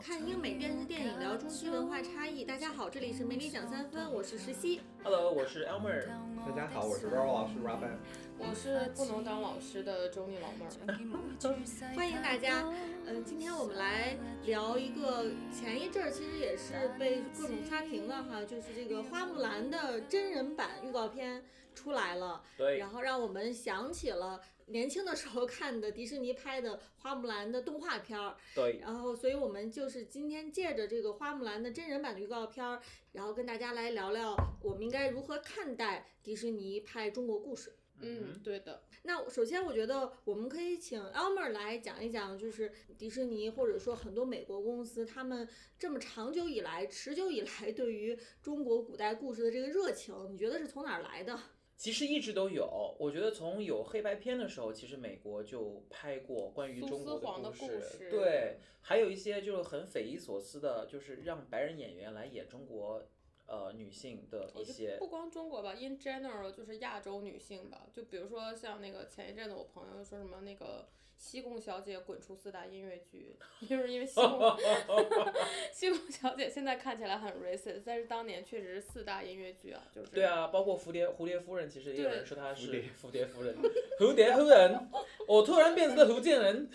[0.00, 2.46] 看英美电视电影，聊中西文化差异。
[2.46, 4.80] 大家好，这里是美女讲三分，我是石溪。
[5.04, 6.06] Hello，我是 Elmer。
[6.46, 7.98] 大家好，我是 Ro 老师 Robin。
[8.38, 11.94] 我是不能当老师的周妮老妹儿。
[11.94, 12.64] 欢迎大家。
[13.06, 28.36] 嗯，今天我们来聊一个前一阵儿其实也是被各种刷屏了哈，就是这个花木兰的真人版预告片出来了，对然后让我们想起了年轻的时候看的迪士尼拍的花木兰的动画片儿。
[28.54, 32.80] 对，然后，所以我们就是今天借着这个花木兰的真人版的预告片儿，
[33.12, 37.74] 然后跟大家来聊聊我们应该如何看待迪士尼拍中国故事。
[38.02, 38.82] 嗯，对的。
[39.02, 45.46] 那首先，我觉得我们可以请 Elmer 来讲一讲，就是迪士尼或者说很多美国公司，他们
[45.78, 51.38] 这么长久以来、持久以来对于中国古代故事的这个热情，你觉得是从哪儿来的？
[51.80, 52.94] 其实一直都有。
[52.98, 63.02] 我觉得从有黑白片的时候，其实美国就拍过关于中国的故故事对，还有一些就是很匪夷所思的，就是让白人演员来演中国
[63.46, 70.86] 呃女性的一些不光中国吧，in general 就是亚洲女性吧，就比如说像那个前一阵子我朋友说什么那个
[71.20, 73.36] 西贡小姐滚出四大音乐剧，
[73.68, 74.56] 就是因为西贡
[75.70, 80.10] 西贡小姐现在看起来很 racist，但是当年确实是四大音乐剧啊，就是。
[80.12, 82.84] 对啊，包括蝴蝶蝴蝶夫人，其实也有人说她是蝴蝶。
[83.02, 83.54] 蝴蝶夫人，
[84.00, 84.90] 蝴蝶夫人，
[85.28, 86.70] 我突然变成了福建人。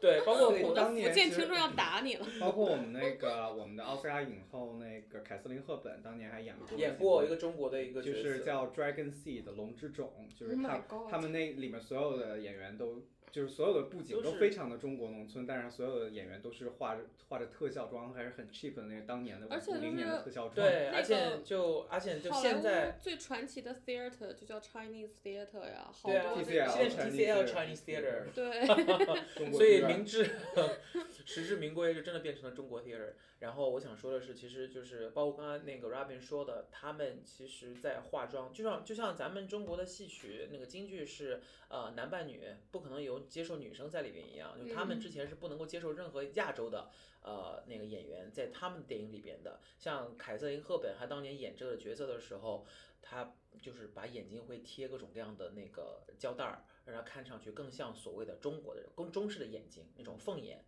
[0.00, 2.26] 对，包括对我当年福建听众要打你了。
[2.40, 13.02] 包括我们那个我们的奥斯卡影后那个凯瑟琳赫本，当年还演过演过一个中国的一个就，是叫 Dragon Seed 龙之种，就是 Oh 他他们那里面所有的演员都。
[13.30, 20.54] 就是所有的布景都非常的中国农村，但是所有的演员都是化着化着特效妆，还是很 cheap 的那个当年的五零年的特效妆。
[20.54, 22.96] 对，而且就而且就现在。
[22.98, 30.30] 最传奇的 theater 就叫 Chinese theater 呀，好多，TCL 现在是 TCL Chinese Chinese Theater，对，所以明智
[31.26, 33.12] 实至名归，就真的变成了中国 theater。
[33.40, 46.90] 然后我想说的是，其实就是包括刚刚那个 Robin 说的，他们其实在化妆，就像就像咱们中国的戏曲那个京剧是呃男扮女，不可能有接受女生在里边一样，就他们嗯之前是不能够接受任何亚洲的
[47.22, 49.60] 呃那个演员在他们电影里边的。
[49.78, 52.66] 像凯瑟琳赫本，她当年演这个角色的时候，
[53.00, 60.64] 她就是把眼睛会贴各种各样的那个胶带儿，让它看上去更像所谓的中国的更中式的眼睛那种凤眼。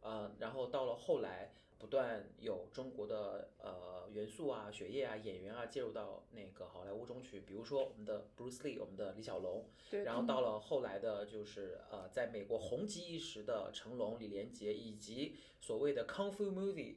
[0.00, 10.02] 呃，然后到了后来，不断有中国的呃元素啊、血液啊、演员啊介入到那个好莱坞中去，比如说我们的 Bruce Lee，我们的李小龙，对。
[10.02, 16.96] 然后到了后来的就是呃，在美国红极一时的成龙、李连杰，以及所谓的 Kung Fu Movie，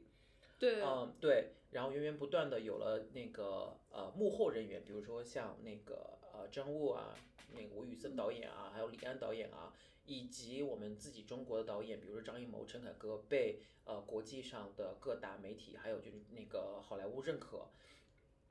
[0.58, 7.14] 对，嗯，对，然后源源不断的有了那个呃幕后人员，比如说像那个呃张悟啊，
[7.54, 9.72] 那个吴宇森导演啊，还有李安导演啊，
[10.12, 17.68] 以及我们自己中国的导演，比如说张艺谋、陈凯歌，被呃国际上的各大媒体还有就是那个好莱坞认可。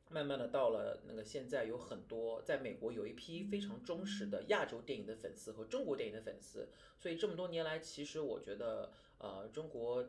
[0.09, 6.67] 慢慢的到了那个现在有很多在美国有一批非常忠实的亚洲电影的粉丝和中国电影的粉丝，
[6.99, 10.05] 所以这么多年来，其实我觉得呃中国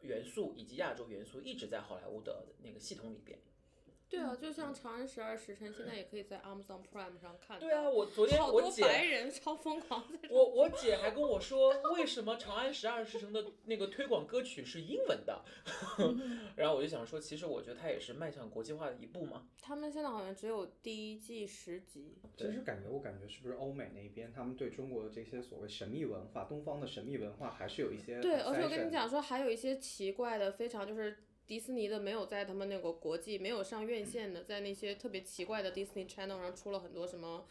[0.00, 3.38] 元素以及亚洲元素一直在好莱坞的那个系统里边。
[4.12, 7.58] 对啊，就像《长安十二时辰》，现在也可以在 Amazon Prime 上看。
[7.58, 15.42] 对啊，我昨天好多我姐白人超疯狂在我我姐还跟我说，为什么《长安十二时辰》的那个推广歌曲是英文的？
[16.56, 19.48] 然后我就想说，其实我觉得它也是迈向国际化的一步嘛。
[19.62, 22.18] 他们现在好像只有第一季十集。
[22.36, 31.16] 其实感觉，我感觉是不是欧美那边，他们对中国的这些所谓神秘文化、东方的神秘文化，还是有一些对，而且我跟你讲说，还有一些奇怪的，非常就是
[31.52, 37.44] 迪士尼的没有在他们那个国际没有上院线的，在那些特别奇怪的 Disney Channel 上出了很多什么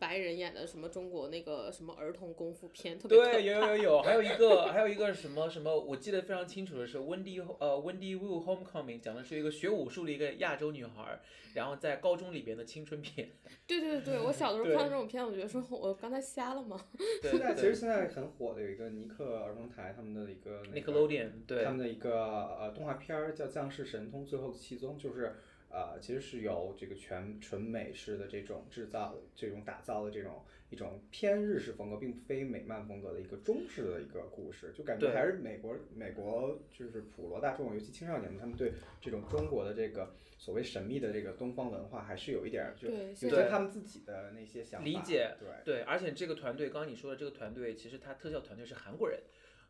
[0.00, 11.20] 白人演的什么中国那个什么儿童功夫片，特别可对，有有有有，还有一个还有一个什么什么，我记得非常清楚的是温蒂呃温蒂 Wu Homecoming 讲的是一个学武术的一个亚洲女孩儿，
[11.54, 13.30] 然后在高中里边的青春片。
[13.68, 16.82] 对对对，我小的时候看到这种片，我觉得说我刚才瞎了吗？
[17.22, 25.36] 对 现在其实现在很火的有一个尼克儿童台他们的一个那个 Nickelodeon 对他们的一个呃动画片儿叫《降世神通：最后的七宗》，就是
[25.70, 45.48] 呃其实是由这个全纯美式的这种制造、这种打造的这种一种偏日式风格，并非美漫风格的一个中式的一个故事，就感觉还是美国美国就是普罗大众，尤其青少年们，他们对这种中国的这个所谓神秘的这个东方文化，还是有一点儿就有些他们自己的那些想法理解对。
[45.64, 49.20] 对，而且这个团队，刚刚你说的这个团队，其实他特效团队是韩国人，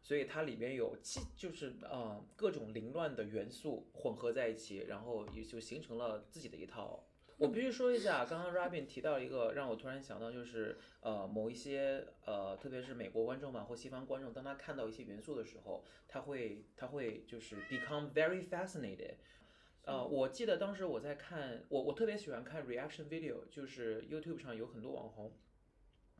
[0.02, 7.06] 所以它里边有既就是呃各种凌乱的元素混合在一起，然后也就形成了自己的一套
[7.36, 19.14] 我必须说一下，刚刚 Robin 提到一个让我突然想到，就是呃某一些呃，特别是美国观众吧或西方观众，当他看到一些元素的时候，他会他会就是 become very fascinated。
[19.86, 25.32] 呃，我记得当时我在看，我我特别喜欢看 reaction video，就是 YouTube 上有很多网红，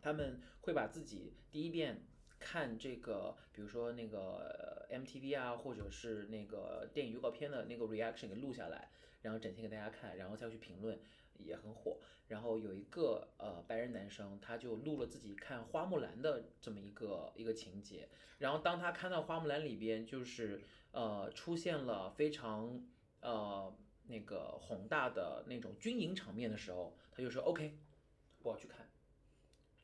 [0.01, 2.03] 他们会把自己第一遍
[2.41, 8.91] 看这个，比如说那个 MTV 啊，或者是那个电影预告片的那个 reaction 给录下来，
[9.23, 10.99] 然后展现给大家看，然后再去评论，
[11.39, 11.99] 也很火。
[12.29, 18.09] 然后有一个呃白人男生，他就录了自己看花木兰的这么一个一个情节，
[18.39, 20.63] 然后当他看到花木兰里边就是
[20.93, 22.87] 呃出现了非常
[23.21, 23.77] 呃
[24.07, 27.77] 那个宏大的那种军营场面的时候，他就说 OK，
[28.43, 28.89] 我要去看，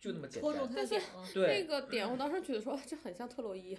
[0.01, 0.53] 就那么简单。
[0.53, 1.25] 戳中他的点了。
[1.35, 3.77] 那，个点，我当时觉得说这很像特洛伊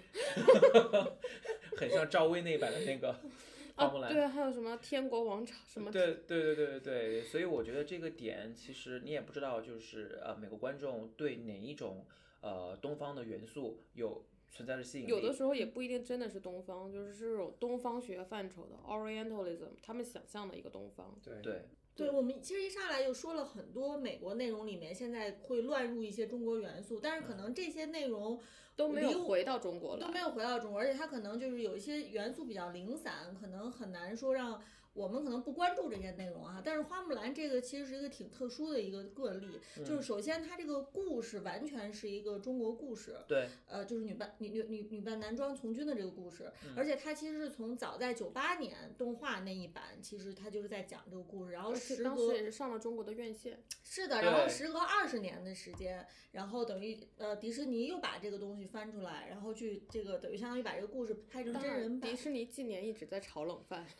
[1.76, 3.14] 很像赵薇那版的那个
[3.76, 4.12] 花木啊，兰。
[4.12, 12.04] 对，还有什么天国王朝什么，对对对对对对，所以我觉得这个点其实你也不知道，就是呃美国观众对哪一种
[12.40, 15.10] 呃东方的元素有存在的吸引力。
[15.10, 21.16] 有的时候也不一定真的是东方，就是这种东方学范畴的 Orientalism，他们想象的一个东方。
[21.22, 21.62] 对对
[21.98, 28.38] 对我们其实一上来就说了很多美国内容里面现在会乱入一些中国元素，但是可能这些内容
[28.76, 34.62] 都没有回到中国来，都没有回到中国，而且它可能就是有一些元素比较零散，可能很难说让
[34.98, 36.60] 我们可能不关注这些内容啊。
[36.64, 53.62] 但是花木兰这个其实是一个挺特殊的一个个例，就是首先它这个故事完全是一个中国故事，对呃，就是女扮女女女女扮男装从军的这个故事，而且它其实是从早在九八年动画那一版，其实它就是在讲这个故事，然后时隔当时也是上了中国的院线。
[53.84, 62.16] 是的，然后时隔二十年的时间，然后等于呃迪士尼又把这个东西翻出来，然后去这个等于相当于把这个故事拍成真人版迪。
[62.16, 63.86] 士尼近年一直在炒冷饭，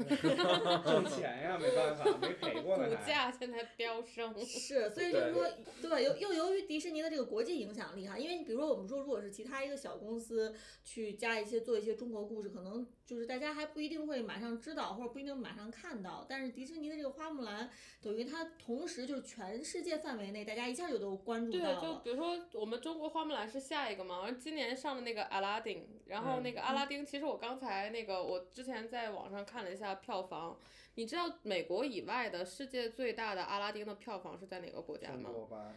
[0.88, 2.94] 挣钱呀，没办法，没赔过呢股。
[3.06, 4.35] 价现在飙升。
[4.44, 5.46] 是，所以就是说，
[5.82, 10.55] 对，又又由于迪士尼的这个国际影响力哈，因为比如说我们说，如果是其他一个小公司
[10.85, 16.26] 去加一些做一些中国故事，可能就是大家还不一定会马上知道，或者不一定马上看到。
[16.29, 17.69] 但是迪士尼的这个花木兰，
[18.02, 21.81] 等于它同时就是全世界范围内，大家一下就都关注对，到了。
[21.81, 30.58] 对就比如说我们中国花木兰是下一个嘛，而今年上的那个阿拉丁，然后嗯那个阿拉丁，其实我刚才那个我之前在网上看了一下票房，
[30.95, 35.31] 你知道美国以外的世界最大的阿拉丁的票房是在哪个国家吗？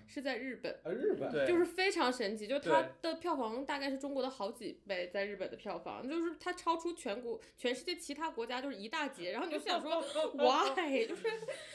[0.08, 0.80] 是在日本。
[0.84, 10.02] 啊，日本，对，就是非常神奇，就是它的票房大概是中国的好几倍，在日本的票房，就是它超出全国全世界其他国家就是一大截，然后你就想说
[10.34, 10.70] why，
[11.08, 11.24] 就是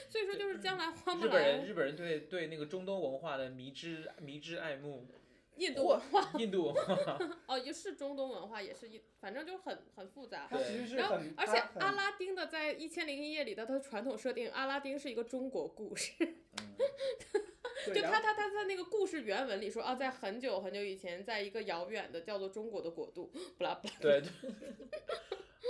[0.09, 5.07] 所以说就是将来花木日本人兰日本人对对那个中东文化的迷之迷之爱慕，
[5.57, 10.47] 印度文化 印度文化， 哦，也是中东文化，也是印，反正就很很复杂。
[10.51, 16.13] 它其实是然后，，而且阿拉丁的在《一千零一夜》里的它的传统设定，阿拉丁是一个中国故事，
[17.87, 23.95] 对然后就他他他在那个故事原文里说啊，在很久很久以前，在一个遥远的叫做中国的国度，不拉不拉。
[24.01, 24.31] 对对。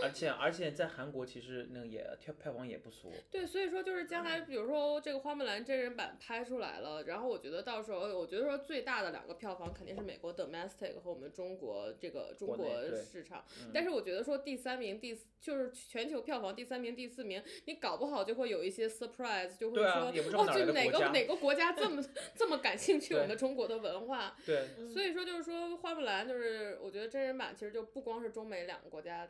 [0.02, 13.70] 而且而且在韩国其实那个也票票房也不俗，对，所以说就是将来，比如说这个花木兰真人版拍出来了，然后我觉得到时候，我觉得说最大的两个票房肯定是美国 domestic 和我们中国这个中国市场，嗯。
[13.72, 22.02] 但是我觉得说第三名、第四就是全球票房第三名、第四名，你搞不好就会有一些 surprise，就会说、哦，就哪个哪个国家这么
[22.34, 29.28] 这么感兴趣我们的中国的文化，对，嗯所以说就是说花木兰就是我觉得真人版其实就不光是中美两个国家，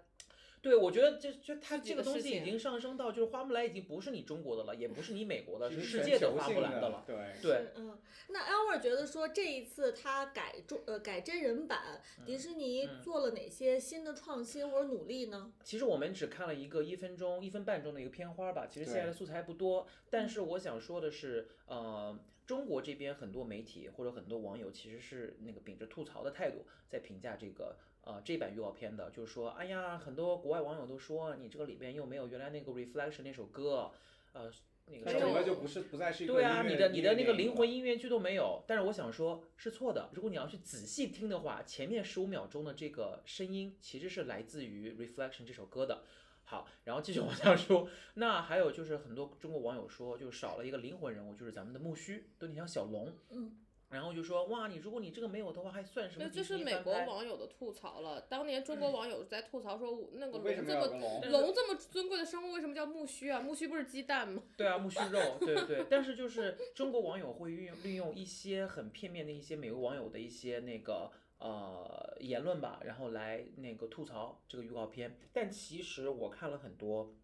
[0.66, 7.04] 对，我觉得这就它这个东西已经上升到，就是花木兰已经不是你中国的了，也不是你美国的，是是世界的花木兰的了。
[7.06, 7.96] 对，对，嗯，
[8.30, 15.52] 那 Elmer 觉得说这一次他改中呃改真人版，迪士尼嗯做了哪些新的创新或者努力呢？
[15.62, 19.86] 其实我们只看了一个一分钟、一分半钟的一个片花吧，其实现在的素材不多。
[20.10, 33.90] 但是我想说的是，呃，中国这边很多媒体或者很多网友其实是那个秉着吐槽的态度在评价这个呃这版预告片的，就是说，哎呀，很多国外网友都说你这个里边又没有原来那个 Reflection 那首歌，
[34.32, 34.48] 呃，
[34.86, 38.62] 那个整个就不是不再是一个对啊，你的你的那个灵魂音音乐剧都没有。
[38.64, 40.08] 但是我想说，是错的。
[40.12, 46.04] 如果你要去仔细听的话，前面十五秒钟的这个声音其实是来自于《Reflection》这首歌的。
[46.44, 47.88] 好，然后继续往下说。
[48.14, 53.12] 那还有就是很多中国网友说，就少了一个灵魂人物，就是咱们的木须，都有点像小龙。
[53.30, 53.65] 嗯。
[53.88, 56.92] 然后就说哇，你如果你这个没有的话，还算什么那这是美国？
[56.92, 58.20] 网友的吐槽了。
[58.22, 61.20] 当年中国网友在吐槽说，那个龙这么？
[61.30, 63.40] 龙这么尊贵的生物，为什么叫木须啊？
[63.40, 64.42] 木须不是鸡蛋吗？
[64.56, 65.86] 对啊，木须肉，对对对。
[65.90, 75.16] 但是就是中国网友会运用利用一些很片面的一些美国网友的一些那个呃言论吧，然后来那个吐槽这个预告片。
[75.32, 77.14] 但其实我看了很多。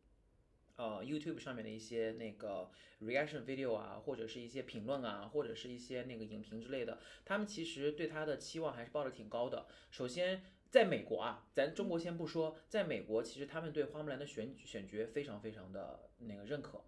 [0.77, 9.67] 呃 YouTube 上面的一些那个 reaction video 啊，或者是一些评论啊，或者是一些那个影评之类的，他们其实对他的期望还是抱得挺高的。
[9.91, 16.83] 首先，在美国啊，咱中国先不说，在美国其实他们对花木兰的选选角非常非常的那个认可，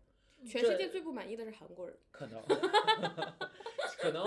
[0.46, 1.96] 全世界最不满意的是韩国人。
[2.10, 2.42] 可能，
[3.98, 4.24] 可能，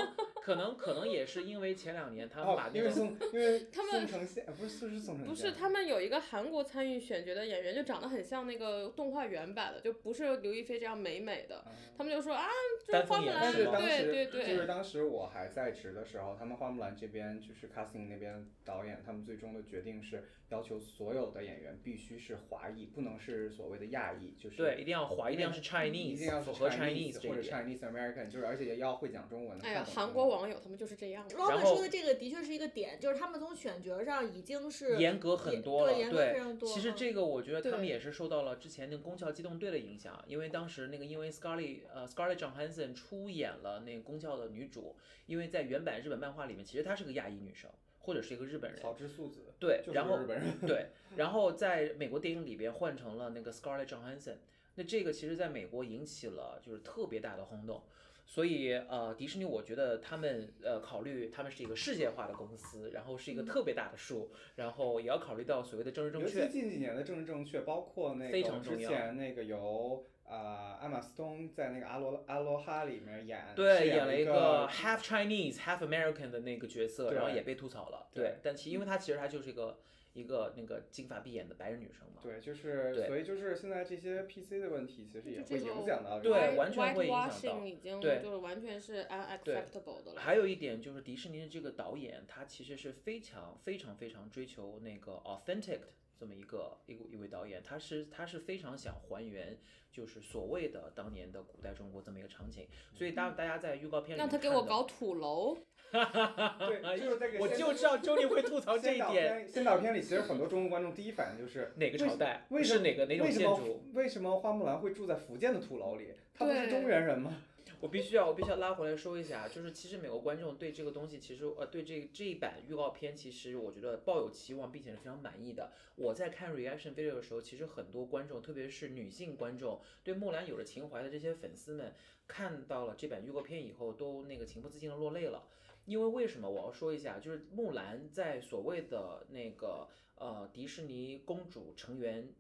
[0.48, 11.66] 可能，可能也是因为前两年他们把哦，因为那个宋，因为 他们宋承宪不是是宋承宪，不是，他们有一个韩国参与选角的演员，就长得很像那个动画原版的，就不是刘亦菲这样美美的。
[11.98, 12.48] 他们就说啊，
[12.86, 27.42] 这丹凤眼花木兰，对对对，就是当时我还在职的时候，他们花木兰这边就是 casting 那边导演，他们最终的决定是要求所有的演员必须是华裔，不能是所谓的亚裔，就是对，一定要华，一定要是一定 Chinese，一定要是符合 Chinese 或者。
[27.42, 29.58] Chinese American，就是而且也要会讲中文。
[29.62, 31.38] 哎呀，韩国网友他们就是这样的。
[31.38, 36.68] 老板说的这个的确是一个点，就是他们从选角上已经是严格很多了，对，严格非常多。
[36.68, 44.96] 其实嗯这个我觉得他们也是受到了之前那个《宫壳机动队》的影响，因为当时那个因为 Scarlett 呃 Scarlett Johansson 出演了那个《宫壳》的女主，
[45.28, 50.58] 因为在原版日本漫画里面，其实她是个亚裔女生，或者是一个日本人，草之素子，对，就是然后日本人。
[50.66, 54.36] 对， 然后在美国电影里边换成了那个 Scarlett Johansson，
[54.76, 57.82] 那这个其实在美国引起了就是特别大的轰动。
[58.30, 66.50] 所以，呃，迪士尼，我觉得他们，呃，考虑他们是一个世界化的公司，然后是一个特别大的数，然后也要考虑到所谓的政治正尤其确。
[66.50, 78.10] 近几年的政治正确，包括那非个之常重要前那个由呃艾玛斯通在那个阿罗阿罗哈里面演，对，演演了一个个 half Chinese half American 的那个角色，然后也被吐槽了。
[78.14, 79.80] 对对，但其因为他其实他就是一个
[80.18, 82.22] 一个那个金发碧眼的白人女生嘛。
[82.22, 90.22] 对，就是所以就是现在这些 PC 的问题，其实也会影响到这对完全会影响到已经对就是完全是 unacceptable 的了。
[90.22, 95.88] 还有一点就是迪士尼的这个导演，他其实是非常非常非常追求那个 authentic 的
[96.20, 99.58] 这么一个一个一位导演，他是他是非常想还原
[99.92, 105.58] 就是所谓的当年的古代中国这么一个场景，所以大大家在预告片里那面看到他给我搞土楼，
[105.92, 109.48] 对，就是这个我就知道周丽会吐槽这一点。
[109.48, 112.46] 先导片里其实很多中国观众第一反应就是哪个朝代？
[112.50, 113.84] 为什是哪个哪种建筑？
[113.94, 116.14] 为什么花木兰会住在福建的土楼里？
[116.34, 117.44] 她不是中原人吗？
[117.80, 125.72] 我必须要，我必须要拉回来说一下，就是其实美国观众对这个东西，其实呃对这这一版预告片，其实我觉得抱有期望，并且是非常满意的。
[125.96, 131.94] 我在看 reaction video 的时候，其实很多观众，特别是女性观众，对木兰有着情怀的这些粉丝们，
[132.28, 135.48] 看到了这版预告片以后，都那个情不自禁的落泪了。
[135.86, 142.34] 因为为什么我要说一下，就是木兰在所谓的那个呃迪士尼公主成员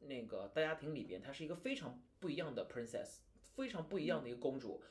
[0.00, 3.20] 那个大家庭里边，她是一个非常不一样的 princess，
[3.54, 4.82] 非常不一样的一个公主。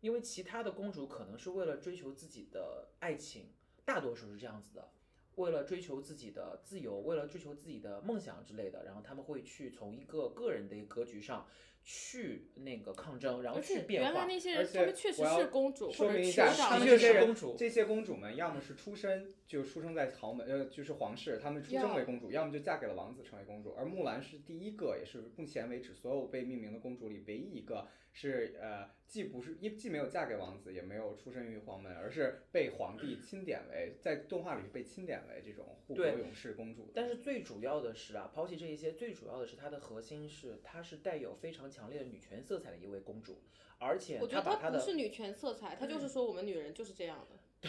[0.00, 3.48] 因为其他的公主可能是为了追求自己的爱情，
[3.84, 4.90] 大多数是这样子的，
[5.36, 11.46] 为了追求自己的自由，为了追求自己的梦想之类的，然后他们会去从一个个人的一个格局上
[11.82, 14.10] 去那个抗争，然后去变化。
[14.10, 23.74] 原来那些人，而且他们确实我要是公主说明一下，他们确实这些公主这些公主们要么是出身就出生在豪门，呃，就是皇室，她们出生为公主，要么就嫁给了王子成为公主。
[23.76, 36.90] 而木兰是第一个，也是目前为止所有被命名的公主里唯一一个是呃，既不是一既没有嫁给王子，也没有出身于皇门，而是被皇帝钦点为在动画里被钦点为这种护国勇士公主。
[36.94, 43.42] 但是最主要的是啊，抛弃这一些，最主要的是它的核心是她是带有非常强烈的女权色彩的一位公主，
[43.76, 47.68] 而且我觉得她把她的她不是女权色彩，她就是说我们女人就是这样的。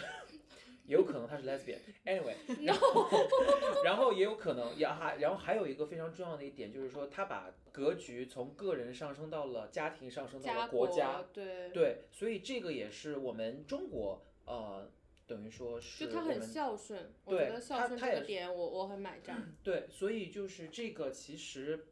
[0.88, 1.78] 也有可能她是 lesbian。
[2.04, 3.08] Anyway，然后
[3.84, 11.24] 然后也有可能也还然后还有一个非常重要的一点就是说，他把格局从个人上升到了家庭，上升到了国家。
[11.32, 14.90] 对，对，所以这个也是我们中国呃，
[15.26, 19.40] 等于说是就他很孝顺，我对觉得孝顺这个点我我很买账。
[19.62, 21.86] 对，所以就是这个其实。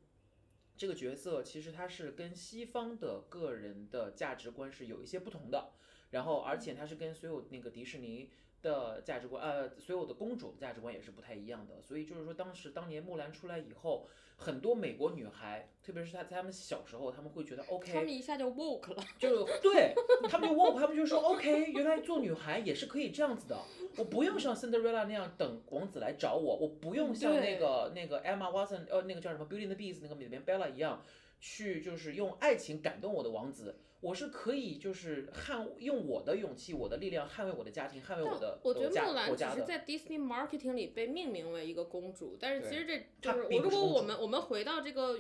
[0.79, 5.73] 这个角色其实他是跟西方的个人的价值观是有一些不同的，
[6.11, 8.31] 然后而且他是跟所有那个迪士尼
[8.63, 11.81] 的价值观，呃，所有的公主的价值观也是不太一样的。
[11.83, 19.95] 所以就是说，当时当年木兰出来以后，很多美国女孩，特别是她在她们小时候，她们会觉得 OK，她们一下就 woke 了， 就对
[20.29, 23.57] 她们就 woke，，她们就说 OK，原来做女孩也是可以这样子的，
[23.97, 31.03] 我不用像 Cinderella 那样等王子来找我，我不用像那个那个 Emma Watson 呃那个叫什么 Beauty and the Beast 那个里面 Bella 一样，
[31.41, 39.57] 去就是用爱情感动我的王子，我是可以就是捍用我的勇气、我的力量捍卫我的家庭，捍卫我的我觉得木兰只国家的。
[39.57, 45.19] 是在 Disney marketing 里被命名为一个公主，但是其实这就是我如果我们我们回到这个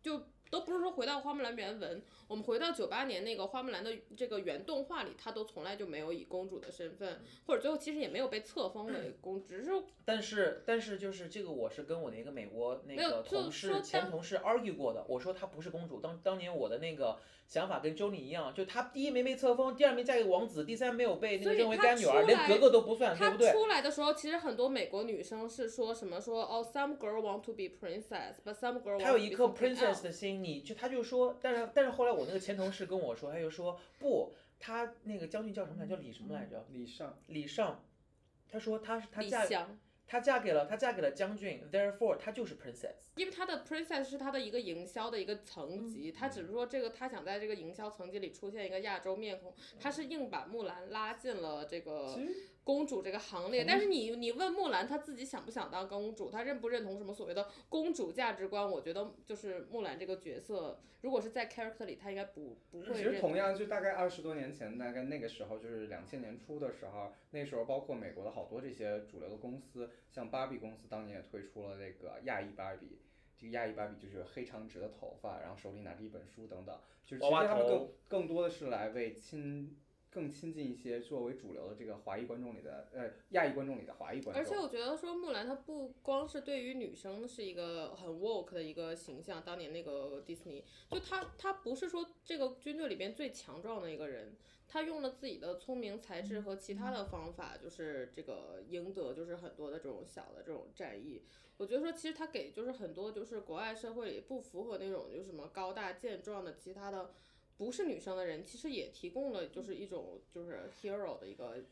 [0.00, 9.70] 就都不是说回到花木兰原文，我们回到九八年那个花木兰的这个原动画里，她都从来就没有以公主的身份，或者最后其实也没有被册封为 公主，只是
[10.04, 15.04] 但是但是就是这个，我是跟我的一个美国那个同事前同事 argue 过的。
[15.08, 23.52] 我说她不是公主，当当年我的那个想法跟周丽一样，就她第一没被册封，第二没嫁给王子，第三没有被那个认为干女儿，连格格都不算，对她不对？
[23.52, 29.54] 出来的时候，其实很多美国女生是说什么说哦，some girl want to be princess，but some girl 他 want 有 to 一 be 颗 something
[29.56, 35.96] princess 的心，你就她就说，但是但是后来我那个前同事跟我说，他就说不，他那个将军叫什么来着？
[35.96, 36.66] 叫李什么来着？
[36.72, 37.84] 李尚，李尚，
[38.48, 39.78] 他说他是他嫁李湘。
[40.10, 43.12] 他嫁给了他嫁给了将军，therefore 他就是 princess。
[43.16, 52.34] 因为他的 princess 是他的一个营销的一个层级，他只是说这个他想在这个营销层级里出现一个亚洲面孔，他是硬把木兰拉进了这个其实
[52.68, 53.64] 公主这个行列。
[53.64, 58.70] 但是你你问木兰她自己想不想当公主，她认不认同什么所谓的公主价值观？
[58.70, 73.00] 我觉得就是木兰这个角色，如果是在 character 里，她应该不不会其实同样就大概二十多年前，大概那个时候就是两千年初的时候，那时候包括美国的好多这些主流的公司，像芭比公司当年也推出了那个亚裔芭比。
[73.40, 79.78] 这个亚裔芭比就是黑长直的头发，然后手里拿着一本书等等，就是其实他们更更多的是来为亲
[80.10, 84.42] 更亲近一些作为主流的这个华裔观众里的呃亚裔观众里的华裔观众。
[84.42, 94.34] 而且我觉得说木兰她不光是对于女生是一个很 woke 的一个形象，当年那个迪士尼，就她她不是说这个军队里边最强壮的一个人，
[94.66, 101.22] 她用了自己的聪明才智和其他的方法，就是这个赢得就是很多的这种小的这种战役。
[101.58, 107.10] 我觉得说其实她给就是很多就是国外社会里不符合那种就什么高大健壮的其他的。
[107.58, 111.64] 不是女生的人，其实也提供了就是一种就是 hero 的一个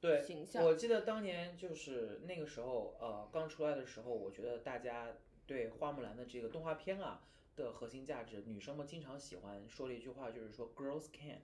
[0.00, 0.64] 对形象。
[0.64, 7.26] 我记得当年就是那个时候，呃，刚出来的时候，我觉得大家对花木兰的这个动画片啊
[7.56, 11.42] 的核心价值，女生们经常喜欢说的一句话就是说 “girls can”。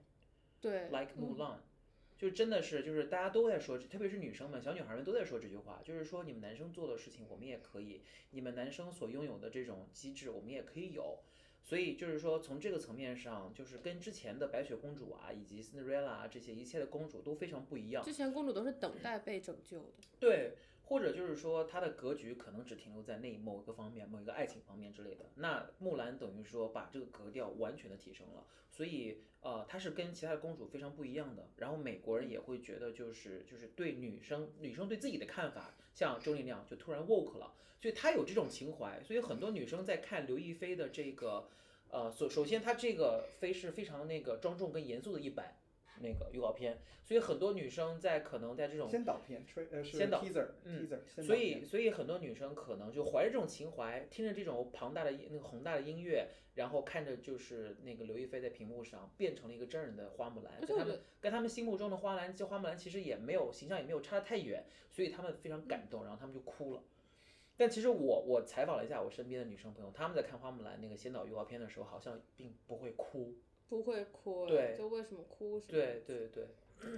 [0.61, 1.57] 对 like Mulan，、
[2.17, 11.19] 就真的是就是大家都在说，特别是女生们、小女孩们都在说这句话，就是说你们男生做的事情我们也可以，你们男生所拥有的这种机制我们也可以有。
[11.63, 18.03] 所以就是说，从这个层面上，就是跟之前的白雪公主啊，以及 Cinderella 啊这些一切的公主都非常不一样。
[18.03, 19.91] 之前公主都是等待被拯救的。
[20.19, 20.55] 对，
[20.91, 25.23] 或者就是说她的格局可能只停留在那某一个方面、某一个爱情方面之类的。
[25.35, 31.47] 那木兰等于说把这个格调完全的提升了，所以呃，她是跟其他的公主非常不一样的。
[31.55, 39.01] 然后美国人也会觉得就是就是对女生女生对自己的看法，像周丽那样就突然 woke 了，所以她有这种情怀。
[39.01, 41.47] 所以很多女生在看刘亦菲的这个
[41.89, 45.55] 呃，首首先她这个飞是非常那个庄重跟严肃的一版。
[46.01, 66.83] 那个预告片，所以很多女生在可能在这种先导片，吹呃先导 teaser 嗯 teaser，所以，所以很多女生可能就怀着这种情怀，听着这种庞大的音那个宏大的音乐，然后看着就是那个刘亦菲在屏幕上变成了一个真人的花木兰，跟他们跟他们心目中的花兰，这花木兰其实也没有形象也没有差得太远，所以他们非常感动，然后他们就哭了。
[67.57, 73.35] 但其实我我采访了一下我身边的女生朋友，她们在看花木兰那个先导预告片的时候，好像并不会哭。
[73.71, 75.71] 不会哭，对就为什么哭是？
[75.71, 76.45] 对对对，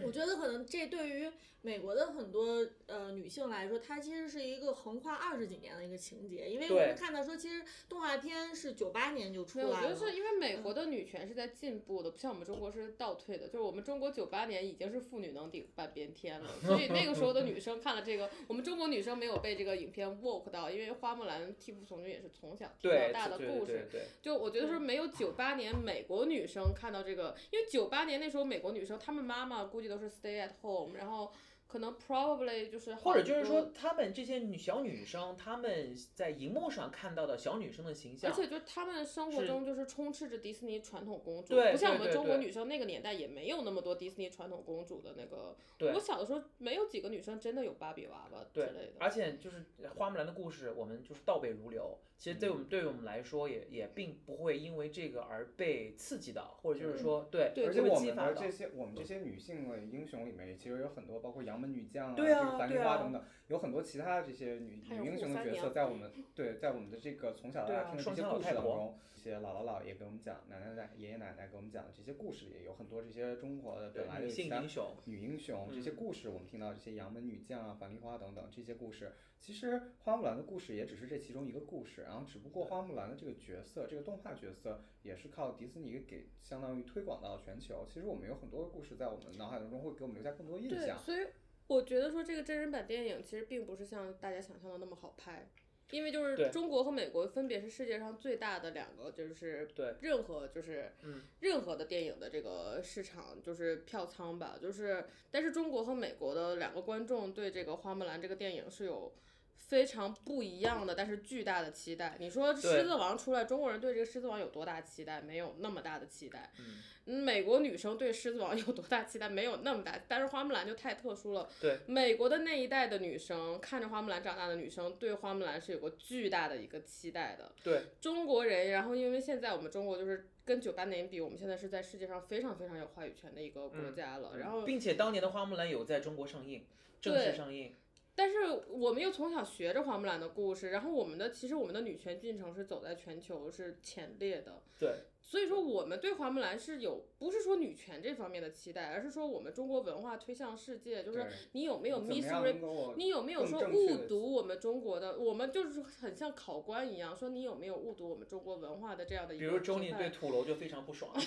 [0.06, 9.89] 我觉得可能这对于美国的很多呃女性来说，它其实是一个横跨二十几年的一个情节，因为我对们看到说，其实动画片是九八年就出来了，我觉。
[9.89, 13.48] 得是因为美国的女权是在进步的，不像我们中国是倒退的。
[13.48, 23.88] 就是我们中国九八年已经是妇女能顶半边天了，所以那个时候的女生看了这个，我们中国女生没有被这个影片 woke 到，因为花木兰替父从军也是从小听到大的故事。
[24.22, 31.33] 就我觉得说没有九八年美国女生看到这个，因为九八年那时候美国女生她们妈妈估计都是 stay at home，然后
[31.65, 45.57] 可能 probably 就是或者就是说，她们这些女小女生，她们在荧幕上看到的小女生的形象，而且就是她们生活中就是充斥着迪士尼传统公主，对不像我们中国女生那个年代也没有那么多迪士尼传统公主的那个。
[45.79, 48.93] 对我小的时候没有几个女生真的有芭比娃娃之类的。
[48.99, 49.65] 而且就是
[49.97, 51.97] 花木兰的故事，我们就是倒背如流。
[52.23, 75.95] 其实对我们、对于我们来说也，也并不会因为这个而被刺激到，或者就是说，对，对而且我们的这些我们这些女性的英雄里面，其实有很多，包括杨门女将啊，对啊这个樊梨花等等，有很多其他的这些女女英雄的角色，在我们对在我们的这个从小到大听的这些故事当中，一些姥姥姥爷给我们讲，奶奶奶爷爷奶奶给我们讲的这些故事里，有很多这些中国的本来的其他性英雄，女英雄这些嗯。
[75.97, 87.88] 故事，我们听到这些杨门女将啊、樊梨花等等这些故事，其实花木兰的故事也只是这其中一个故事，然后只不过花木兰的这个角色，这个动画角色也是靠迪士尼给相当于推广到全球。
[87.91, 90.95] 其实我们有很多的故事在我们脑海当中会给我们留下更多印对，象。
[90.99, 91.26] 所以
[91.65, 95.49] 我觉得说这个真人版电影其实并不是像大家想象的那么好拍。
[95.89, 109.12] 因为就是中国和美国分别是世界上最大的两个，就是对任何就是嗯任何的电影的这个市场就是票仓吧，就是但是中国和美国的两个观众对这个花木兰这个电影是有。
[109.57, 112.15] 非常不一样的，但是巨大的期待。
[112.19, 115.21] 你说《狮子王》出来，中国人对这个《狮子王》有多大期待？
[115.21, 116.51] 没有那么大的期待。
[116.59, 116.65] 嗯
[117.05, 119.27] 嗯，美国女生对《狮子王》有多大期待？
[119.27, 119.99] 没有那么大。
[120.07, 121.49] 但是花木兰就太特殊了。
[121.59, 127.51] 对，美国的那一代的女生，看着花木兰长大的女生，对花木兰是有个巨大的一个期待的。
[127.63, 134.37] 对，中国人，然后因为现在我们中国就是跟九八年比，我们现在是在世界上非常非常有话语权的一个国家了。
[134.37, 136.65] 然后，并且当年的花木兰有在中国上映，
[137.01, 137.75] 正式上映。
[138.15, 138.38] 但是
[138.69, 144.62] 我们又从小学着花木兰的故事，然后我们的其实我们的女权进程是走在全球是前列的。
[144.80, 155.17] 对，所以说我们对花木兰是有不是说女权这方面的期待，而是说我们中国文化推向世界，就是你有没有 miss 样 re 能够你有没有说误读我们中国的？
[155.17, 161.12] 我们就是很像考官一样，说你有没有误读我们中国文化的这样的一个比如周宁对土楼就非常不爽。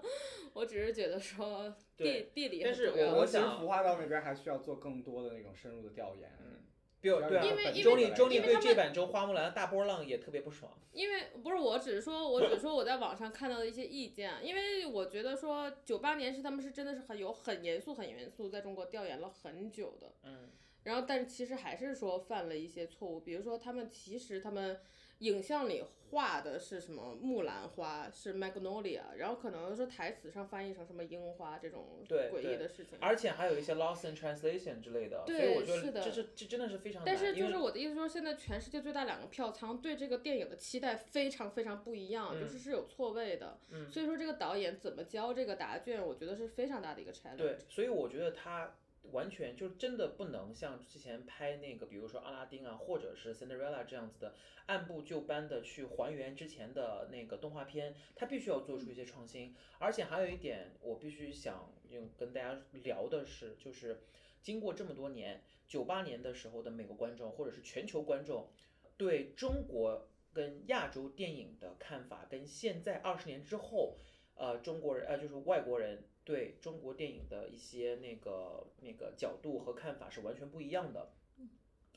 [0.54, 6.28] 我只是觉得说地对地理但是很重要我可能其实想服化道那边还需要做更多的那种深入的调研。
[6.40, 6.59] 嗯
[7.02, 10.70] 因为因为周丽周丽对这版周花木兰的大波浪也特别不爽。
[10.92, 20.50] 因为不是我，只是说，我只是说我在网上看到的一些意见，因为我觉得说九八年是他们是真的是很有很严肃很严肃，在中国调研了很久的，嗯，
[20.82, 24.80] 然后但是其实还是说犯了一些错误，比如说他们其实他们
[25.20, 32.98] 影像里画的是什么木兰花是 magnolia，然后可能说台词上翻译成什么樱花这种诡异的事情。
[33.00, 37.04] 而且还有一些 lost in translation 之类的，所以对我觉得是的这是这真的是非常。
[37.06, 43.60] 但是就是我的意思说，现在全世界最大两个票仓对这个电影的期待非常非常不一样，嗯就是是有错位的。
[43.70, 47.36] 嗯所以说这个导演怎么交这个答卷，我觉得是非常大的一个 challenge。
[47.36, 48.74] 对，所以我觉得他
[49.12, 54.34] 完全就真的不能像之前拍那个，比如说阿拉丁啊，或者是 Cinderella 这样子的，
[54.66, 59.54] 按部就班的去还原之前的那个动画片，他必须要做出一些创新。
[59.78, 64.00] 而且还有一点，我必须想用跟大家聊的是，就是
[64.40, 68.48] 经过这么多年，九八年的时候的美国观众或者是全球观众
[68.96, 73.96] 对中国跟亚洲电影的看法，跟现在二十年之后。
[74.36, 81.12] 呃，中国人呃，就是外国人对中国电影的一些那个那个角度和看法是完全不一样的。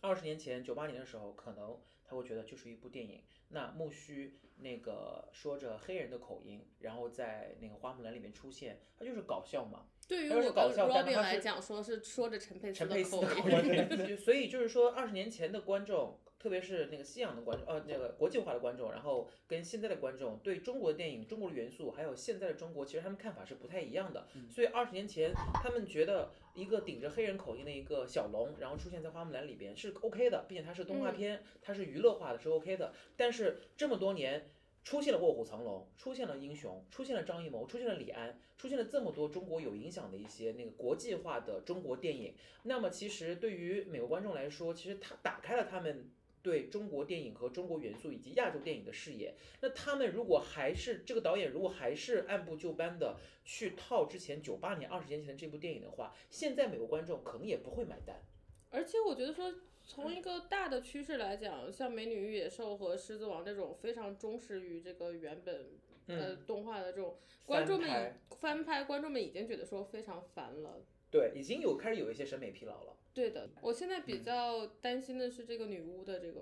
[0.01, 3.23] 二十年前，九八年的时候，可能他会觉得就是一部电影。
[3.49, 9.85] 那木须那个说着黑人的口音，然后在那个花木兰里面出现，他就是搞笑嘛。
[10.07, 13.47] 对于我笑但 Robin 来讲，说是说着陈佩斯陈佩斯的口。
[13.47, 24.27] 音，所以就是说，二十年前的观众，特别是那个西洋的观众，呃，那个国际化的观众，然后跟现在的观众对中国的电影、中国的元素，还有现在的中国，其实他们看法是不太一样的。
[24.49, 25.31] 所以二十年前，
[25.63, 32.93] 他们觉得一个顶着黑人口音的一个小龙，然后出现在花木兰里边是 OK 的，并且它是动画片，它是娱乐化的，是 OK 的。
[33.15, 34.49] 但是这么多年。
[34.85, 42.35] 出现了卧虎藏龙，出现了英雄，出现了张艺谋，出现了李安，出现了这么多中国有影响的一些那个国际化的中国电影。
[42.63, 46.11] 那么其实对于美国观众来说，其实他打开了他们
[46.43, 49.33] 对中国电影和中国元素以及亚洲电影的视野。
[49.61, 58.21] 那他们如果还是这个导演，如果还是按部就班的去套之前九八年、二十年前的这部电影的话，现在美国观众可能也不会买单。
[58.69, 59.53] 而且我觉得说，
[59.85, 65.77] 从一个大的趋势来讲，像《美女与野兽》和《狮子王》这种非常忠实于这个原本
[66.07, 70.81] 呃动画的这种观众们翻拍已翻拍，观众们已经觉得说非常烦了。
[71.09, 72.97] 对，已经有开始有一些审美疲劳了。
[73.13, 76.41] 对的，我现在比较担心的是这个女巫的这个。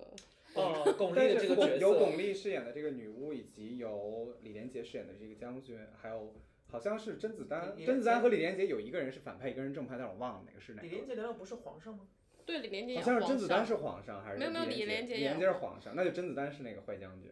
[0.53, 6.33] 哦，巩俐的这个角色，是有巩俐饰演的这个女巫，以及由李连杰饰演的这个将军，还有
[6.67, 11.07] 好像是甄子丹，甄子丹和李连杰有一个人是反派，一个人正派，但我忘了哪个是哪个李连。
[11.07, 12.07] 杰难道不是皇上吗？
[12.45, 17.31] 对李连杰好像是甄子丹是皇上，还是没有没有李李连杰杰李连杰是皇上，那就甄子丹是那个坏将军。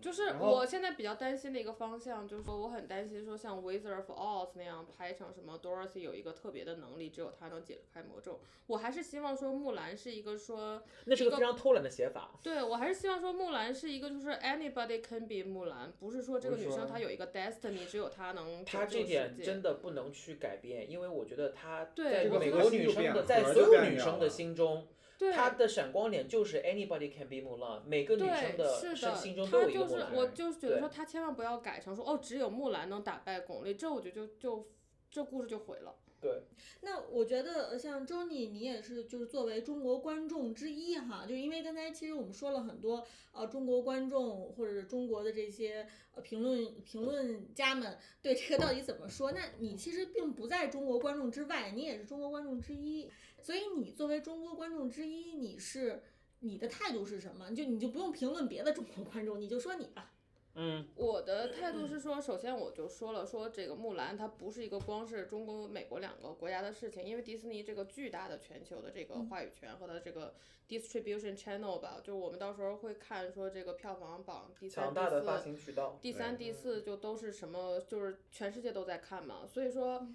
[0.00, 8.40] 就是我现在比较担心的一个方向，就是说我很担心说像《Wizard of Oz》那样拍成什么 Dorothy 有一个特别的能力，只有她能解开魔咒。
[8.66, 12.38] 我还是希望说木兰是一个说，那是个非常偷懒的写法。
[12.42, 24.86] 对我还是希望说木兰是一个就是 anybody can be 木兰，不是说这个女生她有一个 destiny，只有她能她这点世界真的不能去改变，因为我觉得她对在这个美国女生的，在所有女生的心中，
[25.18, 30.26] 对他的闪光点就是 anybody can be Mulan，每个女生的，心心中都有一个就是我。
[30.28, 34.68] 就是觉得说他千万不要改成说哦，只有木兰能打败巩俐，这我觉得就就
[35.10, 35.96] 这故事就毁了。
[36.20, 36.42] 对，
[36.80, 53.08] 那我觉得呃像周妮，你也是就是作为中国观众之一哈，就因为刚才其实我们说了很多呃中国观众或者是中国的这些呃评论评论家们对这个到底怎么说，那你其实并不在中国观众之外，你也是中国观众之一，
[53.40, 56.02] 所以你作为中国观众之一，你是
[56.40, 57.54] 你的态度是什么？
[57.54, 60.12] 就你就不用评论别的中国观众，你就说你吧。
[60.60, 70.34] 嗯，我的态度是说，首先我就说了，说这个木兰它不是一个光是中国、美国两个国家的事情，因为迪士尼这个巨大的全球的这个话语权和它这个
[70.68, 75.96] distribution channel 吧，就是我们到时候会看说这个票房榜第三、第强大的发四、行渠道。
[76.02, 80.08] 第三、第四就都是什么，就是全世界都在看嘛，所以说。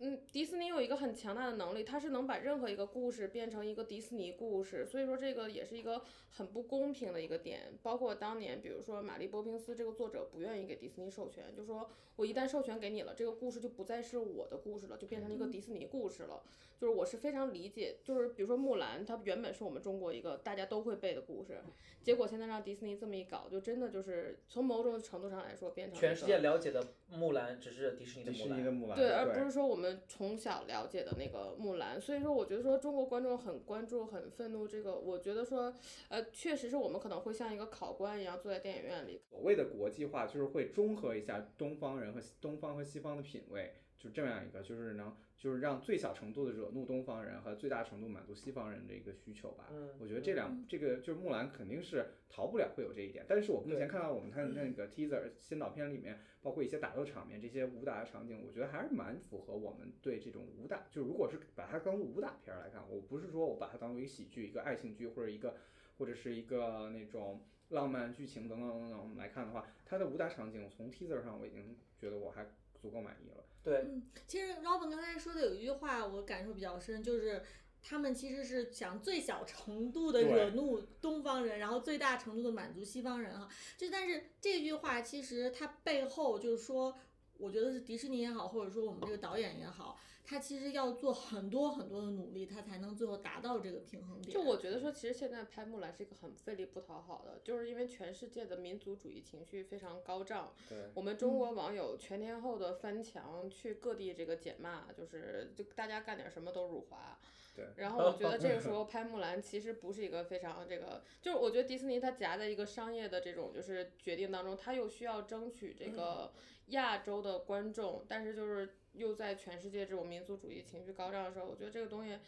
[0.00, 7.72] 嗯，迪士尼有一个很强大的能力，它是能把任何一个故事变成一个迪士尼故事，所以说这个也是一个很不公平的一个点。
[7.82, 16.42] 包括当年，比如说玛丽波平斯这个作者不愿意给迪士尼授权，就说我一旦授权给你了，这个故事就不再是我的故事了，就变成一个迪士尼故事了。
[16.80, 21.58] 就是我是非常理解，就是比如说木兰，它原本是我们中国一个大家都会背的故事，
[22.04, 28.60] 结果现在让迪士尼这么一搞，就真的就是从某种程度上来说变成全世界了解的木兰只是迪士尼的迪士木兰。
[28.60, 32.00] 尼的木兰，对，而不是说我们从小了解的那个木兰。
[32.00, 35.72] 所以说，我觉得说中国观众很关注、很愤怒这个，我觉得说，
[36.08, 39.20] 呃，确实是我们可能会像一个考官一样坐在电影院里。
[39.30, 49.66] 所谓的国际化，就是会中和一下东方人和东方和西方的品味，就这样一个，就是能就是让最小程度的惹怒东方人和最大程度满足西方人的一个需求吧。
[49.70, 65.56] 嗯我觉得这两这个就是木兰肯定是逃不了会有这一点，但是我目前看到我们看那个 teaser 先导片里面，包括一些打斗场面、这些武打的场景，我觉得还是蛮符合我们对这种武打，就如果是把它当做武打片儿来看，我不是说我把它当做一个喜剧、一个爱情剧或者一个
[65.98, 72.46] 或者是一个那种浪漫剧情等等等等来看的话，它的武打场景从 teaser 上我已经觉得我还
[72.80, 73.44] 足够满意了。
[73.62, 77.42] 对，嗯，其实 Robin 刚才说的有一句话我感受比较深，就是
[77.82, 83.48] 他们其实是想最小程度的惹怒东方人，然后最大程度的满足西方人哈。
[83.76, 86.96] 就但是这句话其实它背后就是说，
[87.36, 94.34] 我觉得是迪士尼也好，或者说我们这个导演也好，他其实要做很多很多的努力，他才能最后达到这个平衡点。
[94.34, 107.18] 就我觉得说，其实现在拍木兰是一个很费力不讨好的，就是因为全世界的民族主义情绪非常高涨，对，我们中国网友全天候的翻墙，去各地这个解骂，就是就大家干点什么都辱华。
[107.56, 116.32] 对然后我觉得这个时候 拍木兰其实不是一个非常这个，就是我觉得迪士尼它夹在一个商业的这种就是决定当中，它又需要争取这个
[116.66, 122.18] 亚洲的观众，但是就是又在全世界这种民族主义情绪高涨的时候，我觉得这个东西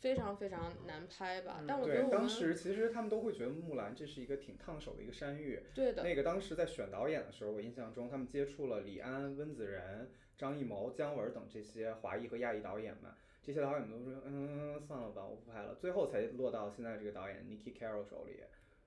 [0.00, 1.62] 非常非常难拍吧。
[1.66, 5.62] 但我觉得对，当时其实他们都会觉得木兰这是一个挺烫手的一个山芋。
[5.74, 13.10] 对的，那个当时在选导演的时候，我印象中他们接触了李安、温子仁、张艺谋、姜文等这些华裔和亚裔导演们。
[13.42, 15.74] 这些导演们都说，嗯，算了吧，我不拍了。
[15.76, 18.42] 最后才落到现在这个导演 Niki Carol 手里。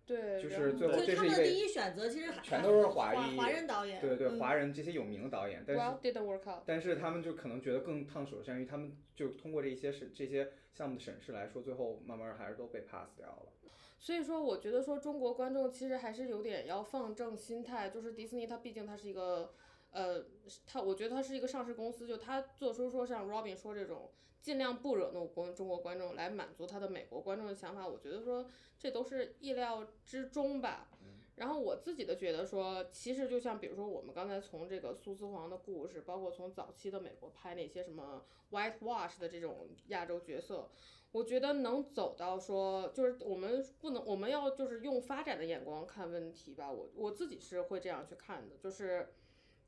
[0.06, 6.64] 对，就是最后这是一位他们的第一选择其实全都是华华裔华人导演，对对，嗯华人这些有名的导演，但是 didn't work out。
[6.66, 13.54] 但是他们就可能觉得更烫手山芋，他们就通过这些审这些项目的审视来说，最后慢慢还是都被 pass 掉了。
[14.00, 19.54] 所以说，我觉得说中国观众其实还是有点要放正心态，就是迪士尼它毕竟它是一个，
[19.92, 20.26] 呃，
[20.66, 24.10] 它我觉得它是一个上市公司，就它做出说像 Robin 说这种
[24.42, 30.90] 尽量不惹怒国中国观众来满足他的美国观众的想法，我觉得说这都是意料之中吧。
[31.36, 40.70] 然后我自己的觉得说，其实就像比如说我们刚才从这个苏斯黄的故事，包括从早期的美国拍那些什么 whitewash 的这种亚洲角色，
[41.12, 46.72] 我觉得能走到说，就是我们不能，我们要就是用发展的眼光看问题吧。
[46.72, 49.14] 我我自己是会这样去看的，就是，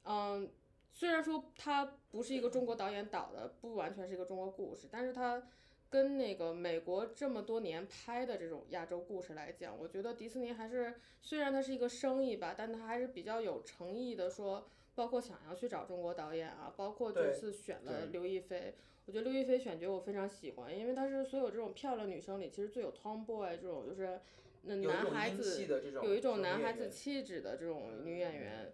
[0.04, 0.52] 嗯，
[0.94, 5.44] 虽然说它不是一个中国导演导的，不完全是一个中国故事，但是它
[5.90, 14.68] 跟那个美国这么多年拍的这种亚洲故事来讲，我觉得迪士尼还是虽然它是一个生意吧，但它还是比较有诚意的说。
[14.96, 18.76] 包括想要去找中国导演啊，包括这次选了刘亦菲，
[19.08, 24.22] 我觉得刘亦菲选角我非常喜欢，因为她是所有这种漂亮女生里其实最有 tomboy 这种就是
[24.62, 25.68] 那男孩子
[26.04, 28.72] 有一种男孩子气质的这种女演员，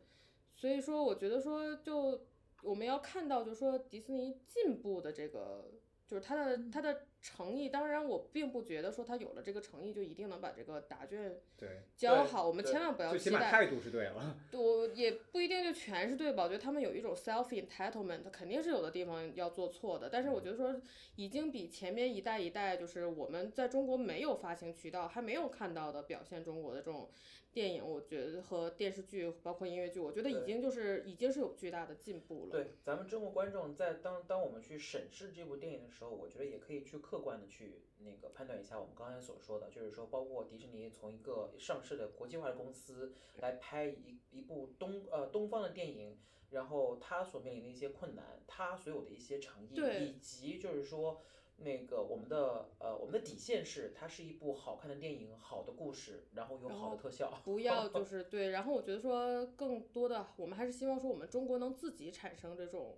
[0.59, 2.19] 所以说我觉得说就
[2.63, 5.71] 我们要看到，就是说迪士尼进步的这个，
[6.05, 7.69] 就是它的它的诚意。
[7.69, 13.39] 当然，我并不觉得说他有了这个诚意就一定能把这个答卷对，对教好，我们千万不要最起期待。
[13.39, 14.35] 码态度是对了。
[14.51, 16.43] 我也不一定就全是对吧？
[16.43, 20.09] 我觉得他们有一种 self entitlement，肯定是有的地方要做错的。
[20.09, 20.81] 但是我觉得说，
[21.15, 27.09] 已经比前面一代一代，就是我们在中国没有发行渠道，还没有看到的表现中国的这种
[27.51, 32.51] 电影，我觉得和电视剧，包括音乐剧，我觉得已经就是已经是有巨大的进步了。
[32.51, 46.17] 对，咱们中国观众在当当我们去审视这部电影的时候，我觉得也可以去客观的去那个判断一下我们刚才所说的，就是说包括迪士尼从一个上市的国际化的公司来拍一一部东呃东方的电影，
[46.51, 51.19] 然后他所面临的一些困难，他所有的一些诚意，以及就是说。
[51.61, 57.41] 那个我们的呃我们的底线是它是一部好看的电影，好的故事，然后有好的特效。
[57.43, 62.97] 不要就 是对，然后我觉得说更多的，我们还是希望说我们中国能自己产生这种，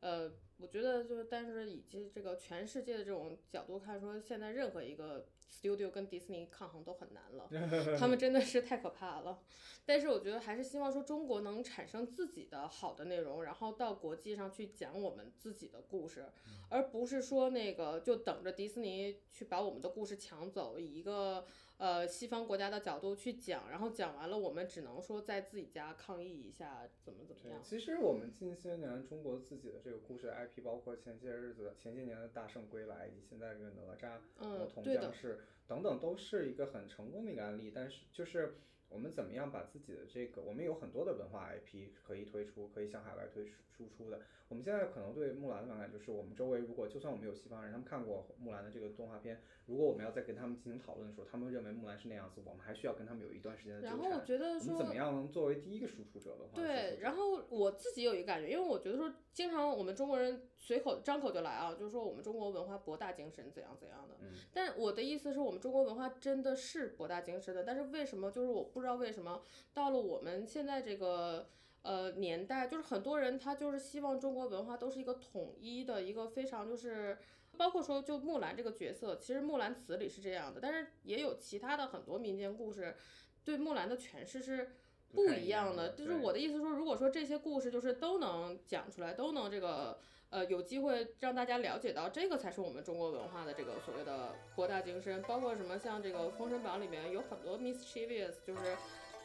[0.00, 9.40] 呃，我觉得就是，但是以及这个全世界的这种角度看，说现在任何一个 studio 跟迪士尼抗衡都很难了，他们真的是太可怕了。
[9.84, 16.26] 但是我觉得还是希望说中国能产生自己的好的内容，然后到国际上去讲我们自己的故事，
[16.68, 21.44] 而不是说那个就等着迪士尼去把我们的故事抢走，以一个
[21.80, 27.62] 呃西方国家的角度去讲，然后讲完了，我们只能说在自己家抗议一下，怎么怎么，样。
[27.62, 37.72] 其实我们近些年中国自己的这个故事 IP，包括前些日子、前些年的《大圣归来》，以及现在这个《哪吒》、嗯魔童降世等等，都是一个很成功的一个案例。
[37.74, 38.58] 但是就是
[38.90, 44.20] 我们怎么样把自己的这个，我们有很多的文化 IP 可以推出，可以向海外推输输出的。
[44.48, 53.96] 我们现在可能对木兰的反感就是，我们周围如果就算我们有西方人，他们看过木兰的这个动画片，如果我们要再跟他们进行讨论的时候，他们认为木兰是那样子，我们还需要跟他们有一段时间的纠缠。
[53.96, 56.60] 然后我觉得我们说怎么样能作为第一个输出者的话？
[56.60, 64.14] 对，然后我自己有一个感觉，因为我觉得说，经常我们中国人随口张口就来啊，就是说我们中国文化博大精深，怎样怎样的。
[64.20, 69.42] 嗯但我的意思是我们中国文化真的是博大精深的，但是为什么就是我不知道为什么
[69.74, 71.48] 到了我们现在这个
[71.82, 77.18] 呃年代，就是很多人他就是希望中国文化都是一个统一的一个非常就是。
[77.58, 82.96] 包括说，就木兰这个角色，其实木兰词里是这样的，但是也有其他的很多民间故事，
[83.44, 84.70] 对木兰的诠释是
[85.14, 85.90] 不一样的。
[85.90, 89.98] 就是我的意思说，如果说这些故事就是都能讲出来，都能这个
[90.30, 95.22] 呃有机会让大家了解到，这个才是我们中国文化的这个所谓的博大精深。
[95.22, 98.76] 包括什么像这个《封神榜》里面有很多 mischievous，就是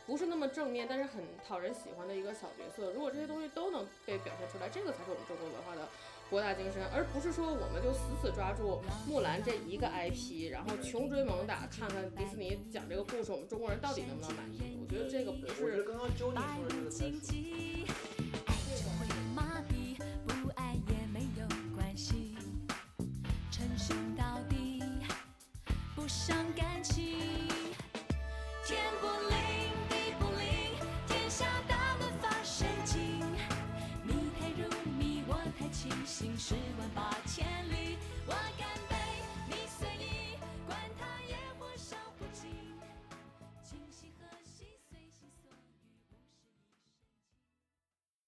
[0.06, 2.92] 不是那么正面，但是很讨人喜欢的一个小角色。
[2.92, 5.88] 如果这些东西都能被表现出来，这个才是我们中国文化的
[6.30, 14.78] 博大精深，而不是说我们就死死抓住木兰这一个 IP，然后穷追猛打，看看迪士尼讲这个故事，我们中国人到底能不能满意？
[14.82, 15.84] 我觉得这个不我觉得是。
[15.84, 17.34] 刚刚 Johnny 说的这个才是。
[18.46, 22.36] 爱就会麻痹，不爱也没有关系，
[23.52, 24.84] 称兄道弟，
[25.96, 27.20] 不伤感情。
[28.66, 29.38] 天不灵，
[29.90, 30.48] 地不灵，
[31.08, 31.75] 天下大
[36.18, 38.95] 行十万八千里我敢